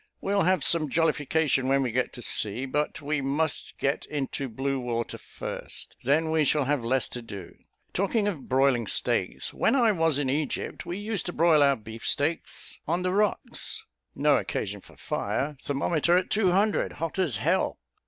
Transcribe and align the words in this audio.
We'll 0.19 0.41
have 0.41 0.63
some 0.63 0.89
jollification 0.89 1.67
when 1.67 1.83
we 1.83 1.91
get 1.91 2.11
to 2.13 2.23
sea; 2.23 2.65
but 2.65 3.03
we 3.03 3.21
must 3.21 3.77
get 3.77 4.03
into 4.07 4.49
blue 4.49 4.79
water 4.79 5.19
first: 5.19 5.95
then 6.01 6.31
we 6.31 6.43
shall 6.43 6.63
have 6.65 6.83
less 6.83 7.07
to 7.09 7.21
do. 7.21 7.53
Talking 7.93 8.27
of 8.27 8.49
broiling 8.49 8.87
steaks, 8.87 9.53
when 9.53 9.75
I 9.75 9.91
was 9.91 10.17
in 10.17 10.27
Egypt, 10.27 10.87
we 10.87 10.97
used 10.97 11.27
to 11.27 11.33
broil 11.33 11.61
our 11.61 11.75
beef 11.75 12.03
steaks 12.03 12.79
on 12.87 13.03
the 13.03 13.13
rocks 13.13 13.85
no 14.15 14.37
occasion 14.37 14.81
for 14.81 14.97
fire 14.97 15.55
thermometer 15.61 16.17
at 16.17 16.31
200 16.31 16.93
hot 16.93 17.19
as 17.19 17.37
h 17.37 17.45
l! 17.45 17.77